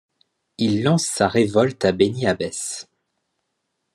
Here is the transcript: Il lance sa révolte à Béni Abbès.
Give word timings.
Il 0.57 0.81
lance 0.81 1.05
sa 1.05 1.27
révolte 1.27 1.85
à 1.85 1.91
Béni 1.91 2.25
Abbès. 2.25 2.87